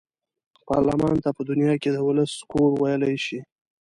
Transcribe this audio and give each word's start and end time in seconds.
پارلمان 0.67 1.15
ته 1.23 1.29
په 1.37 1.41
دنیا 1.49 1.73
کې 1.81 1.89
د 1.91 1.97
ولس 2.07 2.33
کور 2.51 2.69
ویلای 2.81 3.15
شي. 3.25 3.39